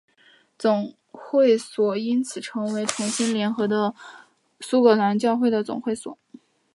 [0.57, 3.93] 总会所因此成为重新联合的
[4.59, 6.17] 苏格兰教会的总会所。